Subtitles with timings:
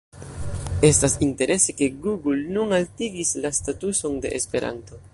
[0.89, 5.03] Estas interese, ke Google nun altigis la statuson de Esperanto.